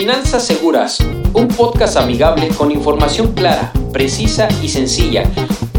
[0.00, 1.00] Finanzas Seguras,
[1.34, 5.24] un podcast amigable con información clara, precisa y sencilla,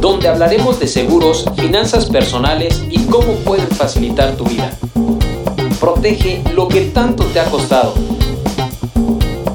[0.01, 4.77] donde hablaremos de seguros, finanzas personales y cómo pueden facilitar tu vida.
[5.79, 7.93] Protege lo que tanto te ha costado.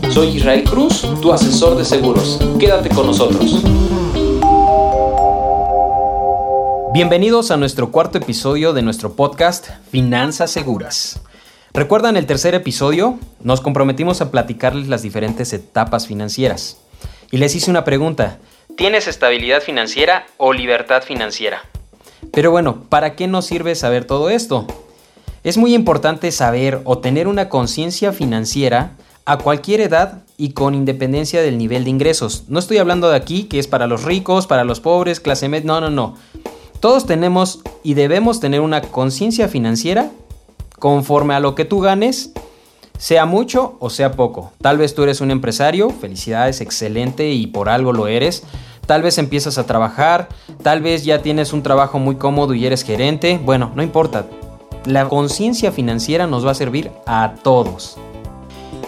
[0.08, 2.40] Soy Israel Cruz, tu asesor de seguros.
[2.58, 3.62] Quédate con nosotros.
[6.94, 11.20] Bienvenidos a nuestro cuarto episodio de nuestro podcast Finanzas Seguras.
[11.76, 13.18] ¿Recuerdan el tercer episodio?
[13.40, 16.78] Nos comprometimos a platicarles las diferentes etapas financieras.
[17.32, 18.38] Y les hice una pregunta.
[18.76, 21.62] ¿Tienes estabilidad financiera o libertad financiera?
[22.32, 24.68] Pero bueno, ¿para qué nos sirve saber todo esto?
[25.42, 28.92] Es muy importante saber o tener una conciencia financiera
[29.24, 32.44] a cualquier edad y con independencia del nivel de ingresos.
[32.46, 35.66] No estoy hablando de aquí que es para los ricos, para los pobres, clase media,
[35.66, 36.14] no, no, no.
[36.78, 40.12] Todos tenemos y debemos tener una conciencia financiera
[40.84, 42.34] conforme a lo que tú ganes,
[42.98, 44.52] sea mucho o sea poco.
[44.60, 48.42] Tal vez tú eres un empresario, felicidades, excelente y por algo lo eres.
[48.84, 50.28] Tal vez empiezas a trabajar,
[50.62, 53.40] tal vez ya tienes un trabajo muy cómodo y eres gerente.
[53.42, 54.26] Bueno, no importa.
[54.84, 57.96] La conciencia financiera nos va a servir a todos.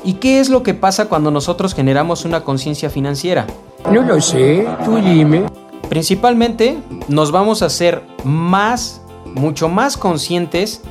[0.04, 3.46] ¿Y qué es lo que pasa cuando nosotros generamos una conciencia financiera?
[3.90, 5.46] No lo sé, tú dime.
[5.88, 6.76] Principalmente
[7.08, 10.82] nos vamos a hacer más, mucho más conscientes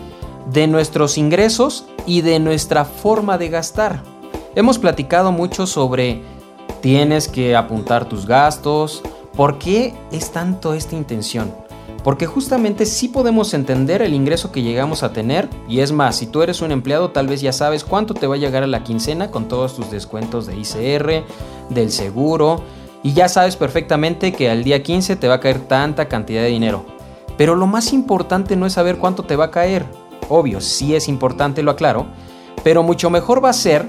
[0.51, 4.03] de nuestros ingresos y de nuestra forma de gastar.
[4.55, 6.21] Hemos platicado mucho sobre
[6.81, 9.01] tienes que apuntar tus gastos.
[9.35, 11.53] ¿Por qué es tanto esta intención?
[12.03, 16.27] Porque justamente sí podemos entender el ingreso que llegamos a tener y es más, si
[16.27, 18.83] tú eres un empleado tal vez ya sabes cuánto te va a llegar a la
[18.83, 21.23] quincena con todos tus descuentos de ICR,
[21.69, 22.61] del seguro
[23.01, 26.49] y ya sabes perfectamente que al día 15 te va a caer tanta cantidad de
[26.49, 26.85] dinero.
[27.37, 29.85] Pero lo más importante no es saber cuánto te va a caer,
[30.29, 32.07] obvio, sí es importante, lo aclaro,
[32.63, 33.87] pero mucho mejor va a ser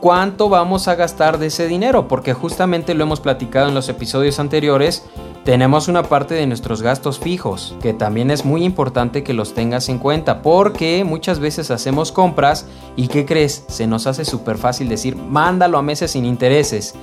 [0.00, 4.38] cuánto vamos a gastar de ese dinero, porque justamente lo hemos platicado en los episodios
[4.38, 5.04] anteriores,
[5.44, 9.88] tenemos una parte de nuestros gastos fijos, que también es muy importante que los tengas
[9.88, 12.66] en cuenta, porque muchas veces hacemos compras
[12.96, 13.64] y ¿qué crees?
[13.68, 16.94] Se nos hace súper fácil decir, mándalo a meses sin intereses.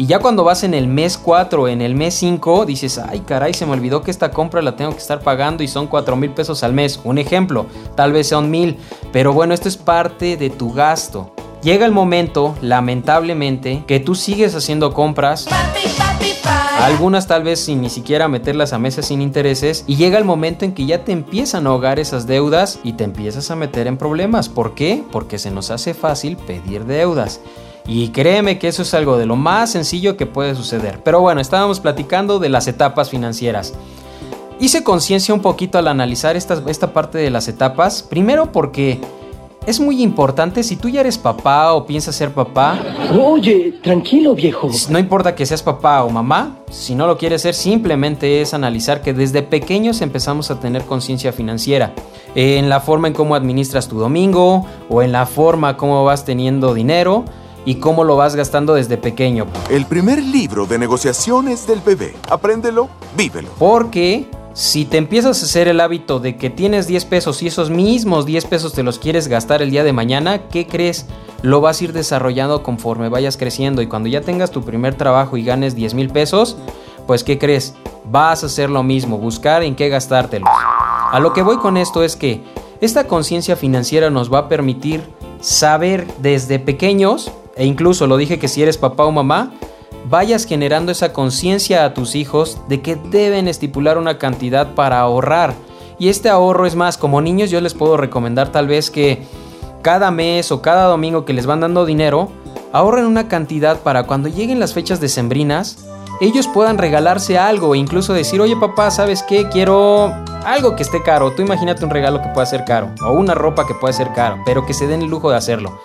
[0.00, 3.52] Y ya cuando vas en el mes 4, en el mes 5, dices, ay caray,
[3.52, 6.30] se me olvidó que esta compra la tengo que estar pagando y son 4 mil
[6.30, 6.98] pesos al mes.
[7.04, 7.66] Un ejemplo,
[7.96, 8.78] tal vez son mil,
[9.12, 11.34] pero bueno, esto es parte de tu gasto.
[11.62, 15.46] Llega el momento, lamentablemente, que tú sigues haciendo compras.
[16.80, 20.64] Algunas tal vez sin ni siquiera meterlas a meses sin intereses y llega el momento
[20.64, 23.98] en que ya te empiezan a ahogar esas deudas y te empiezas a meter en
[23.98, 24.48] problemas.
[24.48, 25.04] ¿Por qué?
[25.12, 27.42] Porque se nos hace fácil pedir deudas.
[27.90, 31.00] Y créeme que eso es algo de lo más sencillo que puede suceder.
[31.02, 33.74] Pero bueno, estábamos platicando de las etapas financieras.
[34.60, 38.04] Hice conciencia un poquito al analizar esta, esta parte de las etapas.
[38.04, 39.00] Primero porque
[39.66, 42.78] es muy importante si tú ya eres papá o piensas ser papá.
[43.20, 44.70] Oye, tranquilo viejo.
[44.88, 49.02] No importa que seas papá o mamá, si no lo quieres ser, simplemente es analizar
[49.02, 51.92] que desde pequeños empezamos a tener conciencia financiera.
[52.36, 56.72] En la forma en cómo administras tu domingo o en la forma como vas teniendo
[56.72, 57.24] dinero
[57.64, 59.46] y cómo lo vas gastando desde pequeño.
[59.68, 62.14] El primer libro de negociaciones del bebé.
[62.30, 63.48] Apréndelo, vívelo.
[63.58, 67.70] Porque si te empiezas a hacer el hábito de que tienes 10 pesos y esos
[67.70, 71.06] mismos 10 pesos te los quieres gastar el día de mañana, ¿qué crees?
[71.42, 75.36] Lo vas a ir desarrollando conforme vayas creciendo y cuando ya tengas tu primer trabajo
[75.36, 76.56] y ganes 10 mil pesos,
[77.06, 77.74] pues ¿qué crees?
[78.10, 80.46] Vas a hacer lo mismo, buscar en qué gastártelo.
[81.12, 82.42] A lo que voy con esto es que
[82.80, 85.02] esta conciencia financiera nos va a permitir
[85.40, 89.52] saber desde pequeños e incluso lo dije que si eres papá o mamá,
[90.08, 95.52] vayas generando esa conciencia a tus hijos de que deben estipular una cantidad para ahorrar.
[95.98, 99.26] Y este ahorro es más, como niños yo les puedo recomendar tal vez que
[99.82, 102.30] cada mes o cada domingo que les van dando dinero,
[102.72, 105.84] ahorren una cantidad para cuando lleguen las fechas decembrinas,
[106.22, 109.50] ellos puedan regalarse algo e incluso decir, oye papá, ¿sabes qué?
[109.50, 110.14] Quiero
[110.46, 111.32] algo que esté caro.
[111.32, 114.38] Tú imagínate un regalo que pueda ser caro o una ropa que pueda ser caro,
[114.46, 115.78] pero que se den el lujo de hacerlo.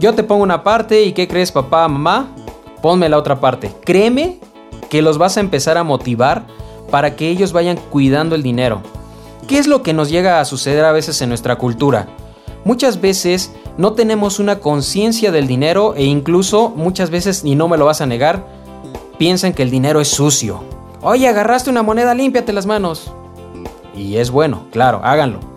[0.00, 2.28] Yo te pongo una parte y ¿qué crees papá, mamá?
[2.82, 3.70] Ponme la otra parte.
[3.84, 4.38] Créeme
[4.90, 6.46] que los vas a empezar a motivar
[6.90, 8.82] para que ellos vayan cuidando el dinero.
[9.46, 12.08] ¿Qué es lo que nos llega a suceder a veces en nuestra cultura?
[12.64, 17.76] Muchas veces no tenemos una conciencia del dinero e incluso muchas veces, y no me
[17.76, 18.46] lo vas a negar,
[19.18, 20.64] piensan que el dinero es sucio.
[21.02, 23.12] Oye, agarraste una moneda, límpiate las manos.
[23.94, 25.53] Y es bueno, claro, háganlo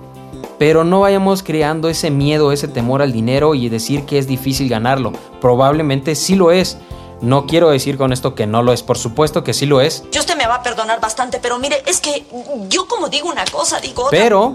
[0.57, 4.69] pero no vayamos creando ese miedo, ese temor al dinero y decir que es difícil
[4.69, 5.13] ganarlo.
[5.39, 6.77] Probablemente sí lo es.
[7.21, 10.03] No quiero decir con esto que no lo es, por supuesto que sí lo es.
[10.11, 12.25] Yo usted me va a perdonar bastante, pero mire, es que
[12.69, 14.19] yo como digo una cosa, digo otra.
[14.19, 14.53] Pero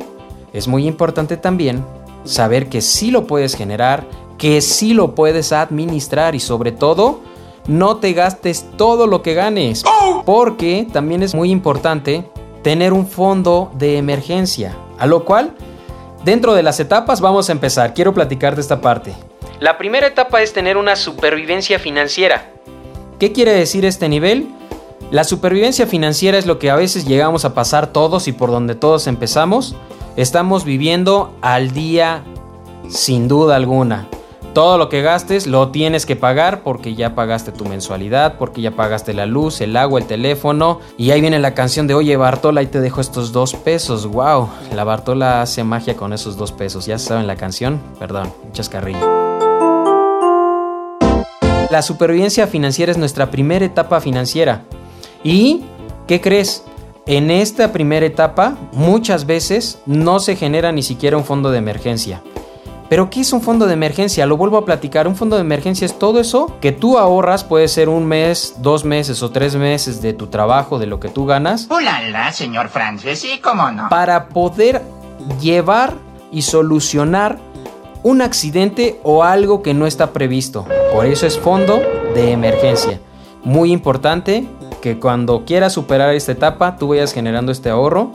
[0.52, 1.84] es muy importante también
[2.24, 4.06] saber que sí lo puedes generar,
[4.38, 7.20] que sí lo puedes administrar y sobre todo
[7.66, 9.84] no te gastes todo lo que ganes.
[10.24, 12.30] Porque también es muy importante
[12.62, 14.76] tener un fondo de emergencia.
[14.98, 15.54] A lo cual,
[16.24, 17.94] dentro de las etapas vamos a empezar.
[17.94, 19.14] Quiero platicar de esta parte.
[19.60, 22.50] La primera etapa es tener una supervivencia financiera.
[23.18, 24.48] ¿Qué quiere decir este nivel?
[25.10, 28.74] La supervivencia financiera es lo que a veces llegamos a pasar todos y por donde
[28.74, 29.76] todos empezamos.
[30.16, 32.24] Estamos viviendo al día
[32.88, 34.08] sin duda alguna.
[34.54, 38.72] Todo lo que gastes lo tienes que pagar porque ya pagaste tu mensualidad, porque ya
[38.72, 40.80] pagaste la luz, el agua, el teléfono.
[40.98, 44.06] Y ahí viene la canción de Oye Bartola, ahí te dejo estos dos pesos.
[44.06, 44.50] ¡Wow!
[44.74, 46.84] La Bartola hace magia con esos dos pesos.
[46.84, 47.80] ¿Ya saben la canción?
[47.98, 49.00] Perdón, chascarrillo.
[51.70, 54.64] La supervivencia financiera es nuestra primera etapa financiera.
[55.24, 55.62] ¿Y
[56.06, 56.62] qué crees?
[57.06, 62.22] En esta primera etapa muchas veces no se genera ni siquiera un fondo de emergencia.
[62.92, 64.26] Pero ¿qué es un fondo de emergencia?
[64.26, 65.08] Lo vuelvo a platicar.
[65.08, 68.84] Un fondo de emergencia es todo eso que tú ahorras, puede ser un mes, dos
[68.84, 71.68] meses o tres meses de tu trabajo, de lo que tú ganas.
[71.70, 73.18] ¡Ulala, señor Francis!
[73.18, 73.88] ¿Sí, cómo no?
[73.88, 74.82] Para poder
[75.40, 75.94] llevar
[76.30, 77.38] y solucionar
[78.02, 80.66] un accidente o algo que no está previsto.
[80.92, 81.80] Por eso es fondo
[82.14, 83.00] de emergencia.
[83.42, 84.46] Muy importante
[84.82, 88.12] que cuando quieras superar esta etapa, tú vayas generando este ahorro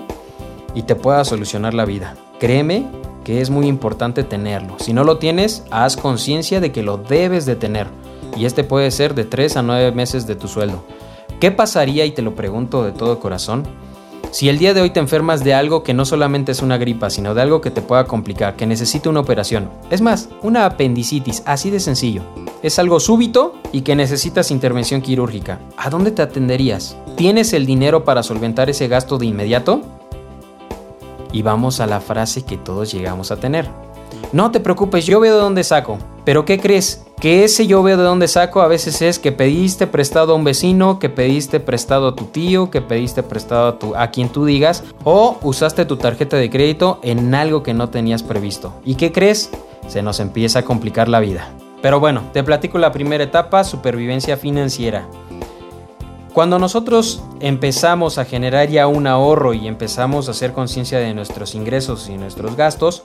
[0.75, 2.13] y te pueda solucionar la vida.
[2.39, 2.85] Créeme
[3.27, 4.77] que es muy importante tenerlo.
[4.79, 7.87] Si no lo tienes, haz conciencia de que lo debes de tener.
[8.37, 10.85] Y este puede ser de 3 a 9 meses de tu sueldo.
[11.41, 13.65] ¿Qué pasaría, y te lo pregunto de todo corazón,
[14.31, 17.09] si el día de hoy te enfermas de algo que no solamente es una gripa,
[17.09, 19.69] sino de algo que te pueda complicar, que necesite una operación?
[19.91, 22.21] Es más, una apendicitis, así de sencillo.
[22.63, 25.59] Es algo súbito y que necesitas intervención quirúrgica.
[25.75, 26.95] ¿A dónde te atenderías?
[27.17, 29.81] ¿Tienes el dinero para solventar ese gasto de inmediato?
[31.31, 33.69] Y vamos a la frase que todos llegamos a tener.
[34.33, 35.97] No te preocupes, yo veo de dónde saco.
[36.25, 37.05] Pero ¿qué crees?
[37.19, 40.43] Que ese yo veo de dónde saco a veces es que pediste prestado a un
[40.43, 44.45] vecino, que pediste prestado a tu tío, que pediste prestado a, tu, a quien tú
[44.45, 48.73] digas, o usaste tu tarjeta de crédito en algo que no tenías previsto.
[48.83, 49.49] ¿Y qué crees?
[49.87, 51.49] Se nos empieza a complicar la vida.
[51.81, 55.07] Pero bueno, te platico la primera etapa, supervivencia financiera.
[56.37, 61.55] Cuando nosotros empezamos a generar ya un ahorro y empezamos a hacer conciencia de nuestros
[61.55, 63.01] ingresos y nuestros gastos,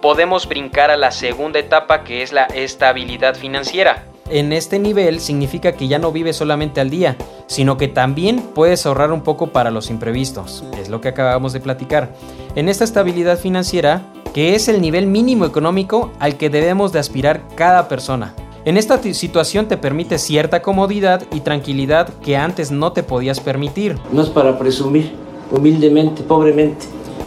[0.00, 4.04] podemos brincar a la segunda etapa que es la estabilidad financiera.
[4.30, 7.16] En este nivel significa que ya no vives solamente al día,
[7.48, 10.62] sino que también puedes ahorrar un poco para los imprevistos.
[10.80, 12.14] Es lo que acabamos de platicar.
[12.54, 14.02] En esta estabilidad financiera,
[14.32, 18.32] que es el nivel mínimo económico al que debemos de aspirar cada persona.
[18.66, 23.96] En esta situación te permite cierta comodidad y tranquilidad que antes no te podías permitir.
[24.10, 25.12] No es para presumir,
[25.52, 26.86] humildemente, pobremente.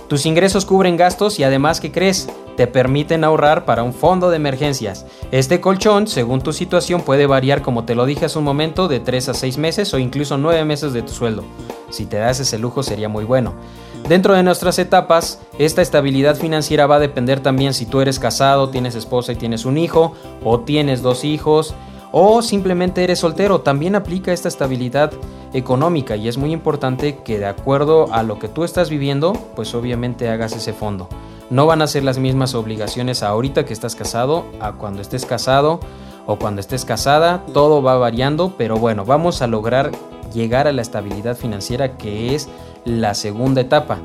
[0.10, 2.28] Tus ingresos cubren gastos y además, ¿qué crees?
[2.58, 5.06] Te permiten ahorrar para un fondo de emergencias.
[5.32, 9.00] Este colchón, según tu situación, puede variar, como te lo dije hace un momento, de
[9.00, 11.46] 3 a 6 meses o incluso 9 meses de tu sueldo.
[11.90, 13.54] Si te das ese lujo sería muy bueno.
[14.08, 18.70] Dentro de nuestras etapas, esta estabilidad financiera va a depender también si tú eres casado,
[18.70, 20.14] tienes esposa y tienes un hijo,
[20.44, 21.76] o tienes dos hijos,
[22.12, 23.62] o simplemente eres soltero.
[23.62, 25.12] También aplica esta estabilidad
[25.54, 29.74] económica y es muy importante que de acuerdo a lo que tú estás viviendo, pues
[29.76, 31.08] obviamente hagas ese fondo.
[31.50, 35.80] No van a ser las mismas obligaciones ahorita que estás casado a cuando estés casado
[36.28, 37.44] o cuando estés casada.
[37.54, 39.92] Todo va variando, pero bueno, vamos a lograr
[40.32, 42.48] llegar a la estabilidad financiera que es
[42.86, 44.00] la segunda etapa.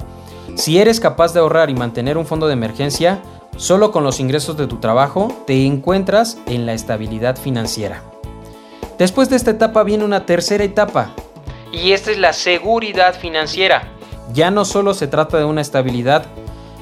[0.55, 3.21] Si eres capaz de ahorrar y mantener un fondo de emergencia,
[3.57, 8.03] solo con los ingresos de tu trabajo te encuentras en la estabilidad financiera.
[8.99, 11.11] Después de esta etapa viene una tercera etapa,
[11.75, 13.89] y esta es la seguridad financiera.
[14.33, 16.27] Ya no solo se trata de una estabilidad,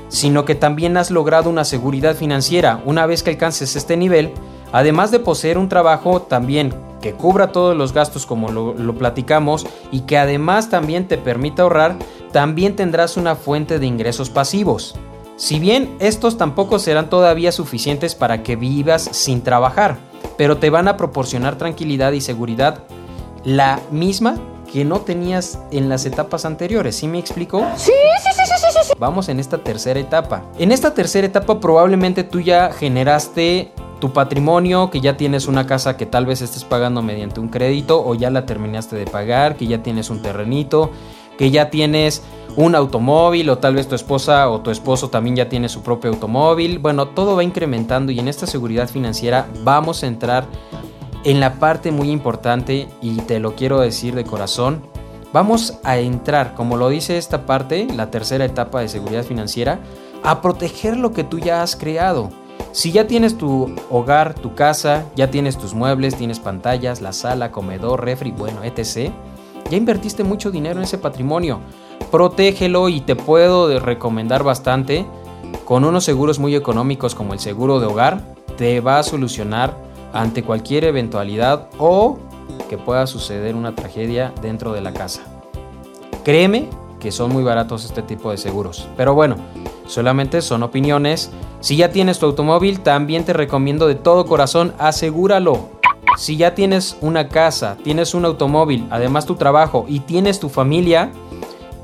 [0.09, 2.83] sino que también has logrado una seguridad financiera.
[2.85, 4.33] Una vez que alcances este nivel,
[4.71, 10.01] además de poseer un trabajo también que cubra todos los gastos como lo, platicamos y
[10.01, 11.97] que además también te permita ahorrar,
[12.33, 14.95] también tendrás una fuente de ingresos pasivos.
[15.37, 19.99] Si bien estos tampoco serán todavía suficientes para que vivas sin trabajar,
[20.39, 22.85] pero te van a proporcionar tranquilidad y seguridad
[23.45, 24.37] la misma
[24.73, 26.97] que no tenías en las etapas anteriores.
[26.97, 27.67] ¿Sí me explico?
[27.77, 27.93] Sí,
[28.23, 28.93] sí, sí, sí, sí, sí.
[28.99, 30.45] Vamos en esta tercera etapa.
[30.59, 35.97] En esta tercera etapa probablemente tú ya generaste tu patrimonio, que ya tienes una casa
[35.97, 39.69] que tal vez estés pagando mediante un crédito o ya la terminaste de pagar, que
[39.69, 40.91] ya tienes un terrenito,
[41.39, 42.25] que ya tienes
[42.57, 46.11] un automóvil o tal vez tu esposa o tu esposo también ya tiene su propio
[46.11, 46.81] automóvil.
[46.81, 50.49] Bueno, todo va incrementando y en esta seguridad financiera vamos a entrar
[51.23, 54.83] en la parte muy importante y te lo quiero decir de corazón.
[55.33, 59.79] Vamos a entrar, como lo dice esta parte, la tercera etapa de seguridad financiera,
[60.25, 62.42] a proteger lo que tú ya has creado.
[62.73, 67.53] Si ya tienes tu hogar, tu casa, ya tienes tus muebles, tienes pantallas, la sala,
[67.53, 69.13] comedor, refri, bueno, etc.,
[69.71, 71.61] ya invertiste mucho dinero en ese patrimonio.
[72.11, 75.07] Protégelo y te puedo recomendar bastante.
[75.67, 78.23] Con unos seguros muy económicos como el seguro de hogar,
[78.57, 79.77] te va a solucionar
[80.13, 82.19] ante cualquier eventualidad o
[82.69, 85.23] que pueda suceder una tragedia dentro de la casa.
[86.25, 86.69] Créeme
[87.01, 88.89] que son muy baratos este tipo de seguros.
[88.97, 89.37] Pero bueno,
[89.87, 91.31] solamente son opiniones.
[91.61, 95.71] Si ya tienes tu automóvil, también te recomiendo de todo corazón, asegúralo.
[96.17, 101.11] Si ya tienes una casa, tienes un automóvil, además tu trabajo y tienes tu familia,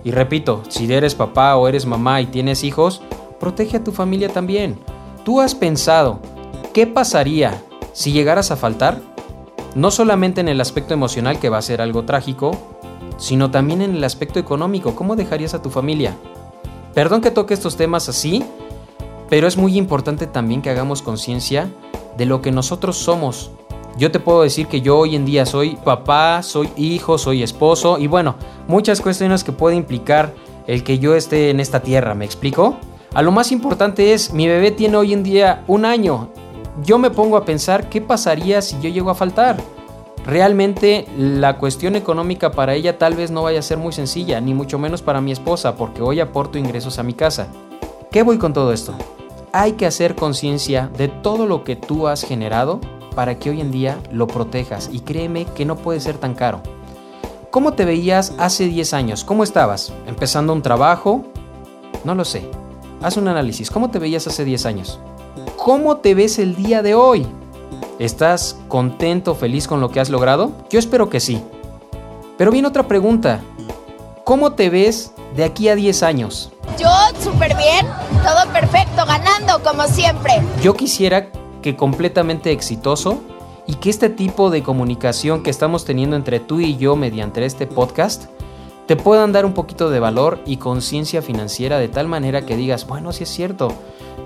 [0.05, 3.03] y repito, si eres papá o eres mamá y tienes hijos,
[3.41, 4.79] protege a tu familia también.
[5.25, 6.21] ¿Tú has pensado
[6.73, 7.63] qué pasaría
[7.93, 9.01] si llegaras a faltar?
[9.75, 12.53] No solamente en el aspecto emocional, que va a ser algo trágico,
[13.19, 14.95] sino también en el aspecto económico.
[14.95, 16.17] ¿Cómo dejarías a tu familia?
[16.95, 18.45] Perdón que toque estos temas así,
[19.29, 21.71] pero es muy importante también que hagamos conciencia
[22.17, 23.51] de lo que nosotros somos.
[23.97, 27.99] Yo te puedo decir que yo hoy en día soy papá, soy hijo, soy esposo
[27.99, 28.37] y bueno,
[28.69, 30.33] muchas cuestiones que puede implicar
[30.67, 32.77] el que yo esté en esta tierra, ¿me explico?
[33.15, 36.29] A lo más importante es, mi bebé tiene hoy en día un año.
[36.85, 39.57] Yo me pongo a pensar qué pasaría si yo llego a faltar.
[40.29, 44.53] Realmente la cuestión económica para ella tal vez no vaya a ser muy sencilla, ni
[44.53, 47.49] mucho menos para mi esposa, porque hoy aporto ingresos a mi casa.
[48.11, 48.95] ¿Qué voy con todo esto?
[49.55, 52.79] Hay que hacer conciencia de todo lo que tú has generado
[53.15, 56.61] para que hoy en día lo protejas y créeme que no puede ser tan caro.
[57.51, 59.25] ¿Cómo te veías hace 10 años?
[59.25, 59.95] ¿Cómo estabas?
[60.07, 61.25] ¿Empezando un trabajo?
[62.05, 62.43] No lo sé.
[63.01, 63.71] Haz un análisis.
[63.71, 65.01] ¿Cómo te veías hace 10 años?
[65.57, 67.27] ¿Cómo te ves el día de hoy?
[67.99, 70.53] ¿Estás contento, feliz con lo que has logrado?
[70.71, 71.43] Yo espero que sí.
[72.37, 73.41] Pero viene otra pregunta.
[74.25, 76.53] ¿Cómo te ves de aquí a 10 años?
[76.79, 76.89] Yo
[77.21, 77.87] súper bien,
[78.23, 80.35] todo perfecto, ganando como siempre.
[80.63, 83.21] Yo quisiera que completamente exitoso
[83.67, 87.67] y que este tipo de comunicación que estamos teniendo entre tú y yo mediante este
[87.67, 88.27] podcast
[88.89, 92.89] te puedan dar un poquito de valor y conciencia financiera de tal manera que digas,
[92.89, 93.73] bueno, sí es cierto,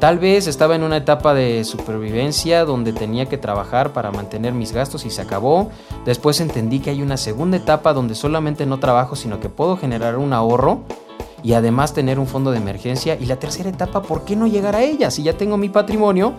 [0.02, 4.72] Tal vez estaba en una etapa de supervivencia donde tenía que trabajar para mantener mis
[4.72, 5.70] gastos y se acabó.
[6.04, 10.18] Después entendí que hay una segunda etapa donde solamente no trabajo, sino que puedo generar
[10.18, 10.80] un ahorro
[11.44, 13.16] y además tener un fondo de emergencia.
[13.20, 15.08] Y la tercera etapa, ¿por qué no llegar a ella?
[15.12, 16.32] Si ya tengo mi patrimonio,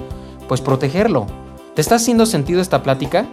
[0.50, 1.26] pues protegerlo.
[1.74, 3.28] ¿Te está haciendo sentido esta plática?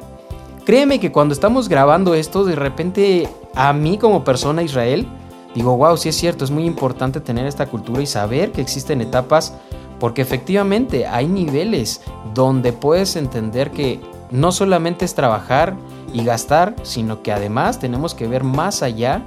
[0.65, 5.07] Créeme que cuando estamos grabando esto, de repente a mí como persona Israel,
[5.55, 9.01] digo, wow, sí es cierto, es muy importante tener esta cultura y saber que existen
[9.01, 9.55] etapas
[9.99, 12.01] porque efectivamente hay niveles
[12.35, 14.01] donde puedes entender que
[14.31, 15.75] no solamente es trabajar
[16.13, 19.23] y gastar, sino que además tenemos que ver más allá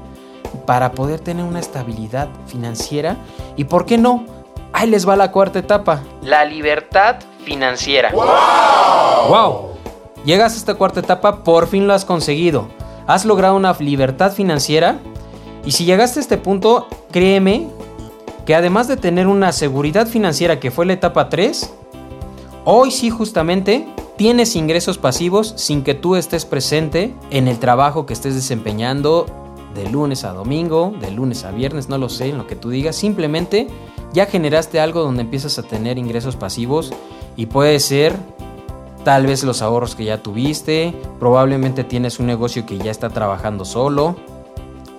[0.65, 3.17] para poder tener una estabilidad financiera.
[3.55, 4.25] ¿Y por qué no?
[4.71, 8.11] Ahí les va la cuarta etapa, la libertad financiera.
[8.11, 9.29] ¡Wow!
[9.29, 9.72] ¡Wow!
[10.25, 12.67] Llegas a esta cuarta etapa, por fin lo has conseguido.
[13.07, 14.99] Has logrado una libertad financiera.
[15.65, 17.67] Y si llegaste a este punto, créeme
[18.45, 21.73] que además de tener una seguridad financiera que fue la etapa 3,
[22.65, 23.87] hoy sí justamente
[24.17, 29.25] tienes ingresos pasivos sin que tú estés presente en el trabajo que estés desempeñando
[29.73, 32.69] de lunes a domingo, de lunes a viernes, no lo sé, en lo que tú
[32.69, 33.67] digas, simplemente
[34.13, 36.93] ya generaste algo donde empiezas a tener ingresos pasivos
[37.35, 38.15] y puede ser
[39.03, 43.65] tal vez los ahorros que ya tuviste, probablemente tienes un negocio que ya está trabajando
[43.65, 44.15] solo.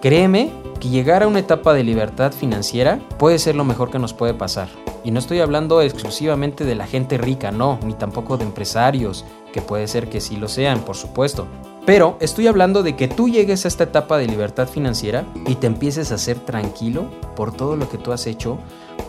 [0.00, 0.52] Créeme
[0.90, 4.68] llegar a una etapa de libertad financiera puede ser lo mejor que nos puede pasar.
[5.02, 9.60] Y no estoy hablando exclusivamente de la gente rica, no, ni tampoco de empresarios, que
[9.60, 11.46] puede ser que sí lo sean, por supuesto.
[11.84, 15.66] Pero estoy hablando de que tú llegues a esta etapa de libertad financiera y te
[15.66, 17.04] empieces a ser tranquilo
[17.36, 18.58] por todo lo que tú has hecho,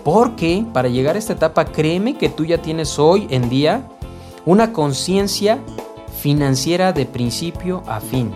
[0.03, 3.87] porque para llegar a esta etapa, créeme que tú ya tienes hoy en día
[4.45, 5.59] una conciencia
[6.21, 8.33] financiera de principio a fin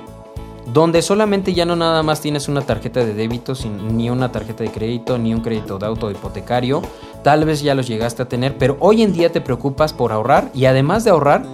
[0.74, 3.54] donde solamente ya no nada más tienes una tarjeta de débito,
[3.92, 6.82] ni una tarjeta de crédito, ni un crédito de auto hipotecario,
[7.24, 10.52] tal vez ya los llegaste a tener, pero hoy en día te preocupas por ahorrar
[10.54, 11.46] y además de ahorrar,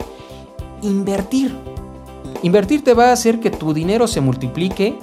[0.82, 1.56] invertir.
[2.44, 5.00] Invertir te va a hacer que tu dinero se multiplique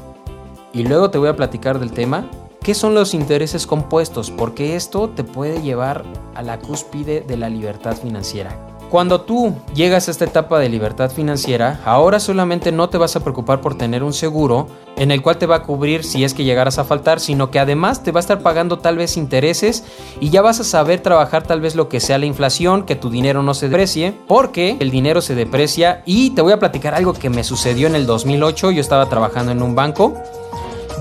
[0.72, 2.30] y luego te voy a platicar del tema.
[2.62, 4.30] ¿Qué son los intereses compuestos?
[4.30, 6.04] Porque esto te puede llevar
[6.34, 8.71] a la cúspide de la libertad financiera.
[8.92, 13.20] Cuando tú llegas a esta etapa de libertad financiera, ahora solamente no te vas a
[13.20, 14.66] preocupar por tener un seguro
[14.98, 17.58] en el cual te va a cubrir si es que llegaras a faltar, sino que
[17.58, 19.82] además te va a estar pagando tal vez intereses
[20.20, 23.08] y ya vas a saber trabajar tal vez lo que sea la inflación, que tu
[23.08, 27.14] dinero no se deprecie, porque el dinero se deprecia y te voy a platicar algo
[27.14, 30.12] que me sucedió en el 2008, yo estaba trabajando en un banco.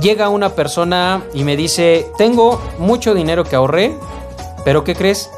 [0.01, 3.97] Llega una persona y me dice, tengo mucho dinero que ahorré,
[4.63, 5.29] pero ¿qué crees?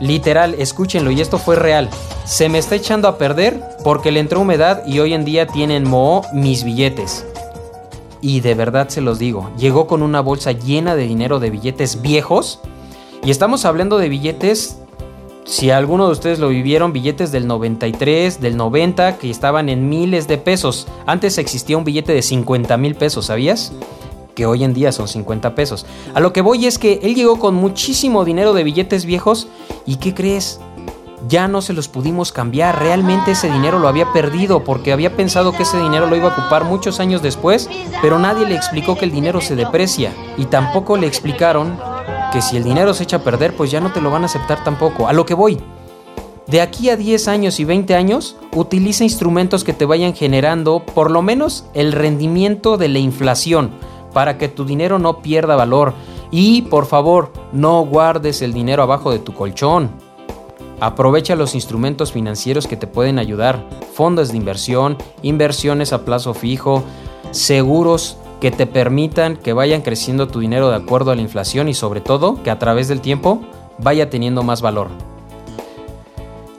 [0.00, 1.88] Literal, escúchenlo, y esto fue real.
[2.24, 5.88] Se me está echando a perder porque le entró humedad y hoy en día tienen
[5.88, 7.26] moho mis billetes.
[8.20, 12.02] Y de verdad se los digo, llegó con una bolsa llena de dinero de billetes
[12.02, 12.60] viejos.
[13.24, 14.78] Y estamos hablando de billetes,
[15.44, 20.28] si alguno de ustedes lo vivieron, billetes del 93, del 90, que estaban en miles
[20.28, 20.86] de pesos.
[21.06, 23.72] Antes existía un billete de 50 mil pesos, ¿sabías?
[24.38, 25.84] Que hoy en día son 50 pesos.
[26.14, 29.48] A lo que voy es que él llegó con muchísimo dinero de billetes viejos
[29.84, 30.60] y ¿qué crees?
[31.26, 35.50] Ya no se los pudimos cambiar, realmente ese dinero lo había perdido porque había pensado
[35.50, 37.68] que ese dinero lo iba a ocupar muchos años después,
[38.00, 41.76] pero nadie le explicó que el dinero se deprecia y tampoco le explicaron
[42.32, 44.26] que si el dinero se echa a perder, pues ya no te lo van a
[44.26, 45.08] aceptar tampoco.
[45.08, 45.58] A lo que voy,
[46.46, 51.10] de aquí a 10 años y 20 años, utiliza instrumentos que te vayan generando por
[51.10, 53.72] lo menos el rendimiento de la inflación
[54.18, 55.94] para que tu dinero no pierda valor.
[56.32, 59.92] Y por favor, no guardes el dinero abajo de tu colchón.
[60.80, 63.64] Aprovecha los instrumentos financieros que te pueden ayudar.
[63.94, 66.82] Fondos de inversión, inversiones a plazo fijo,
[67.30, 71.74] seguros que te permitan que vayan creciendo tu dinero de acuerdo a la inflación y
[71.74, 73.42] sobre todo que a través del tiempo
[73.78, 74.88] vaya teniendo más valor.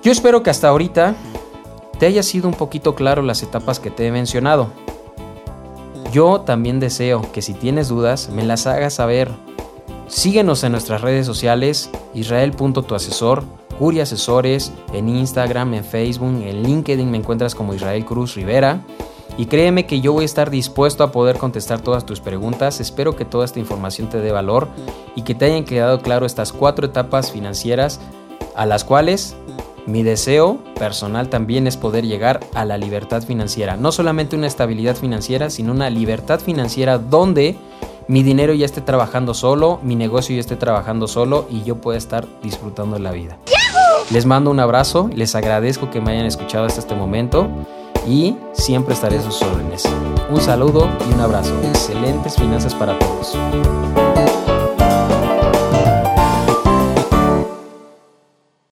[0.01, 1.13] Yo espero que hasta ahorita
[2.00, 4.70] te haya sido un poquito claro las etapas que te he mencionado.
[6.12, 9.30] Yo también deseo que si tienes dudas me las hagas saber.
[10.08, 13.44] Síguenos en nuestras redes sociales, israel.tuasesor,
[13.78, 18.82] Curi Asesores, en Instagram, en Facebook, en LinkedIn me encuentras como Israel Cruz Rivera.
[19.38, 22.82] Y créeme que yo voy a estar dispuesto a poder contestar todas tus preguntas.
[22.82, 24.68] Espero que toda esta información te dé valor
[25.16, 28.01] y que te hayan quedado claro estas cuatro etapas financieras
[28.56, 29.38] a las cuales
[29.86, 33.78] mi deseo personal también es poder llegar a la libertad financiera.
[33.78, 37.58] No solamente una estabilidad financiera, sino una libertad financiera donde
[38.08, 41.98] mi dinero ya esté trabajando solo, mi negocio ya esté trabajando solo y yo pueda
[41.98, 43.38] estar disfrutando de la vida.
[44.12, 47.48] Les mando un abrazo, les agradezco que me hayan escuchado hasta este momento
[48.08, 49.84] y siempre estaré a sus órdenes.
[50.32, 51.54] Un saludo y un abrazo.
[51.63, 53.38] Excelentes finanzas para todos.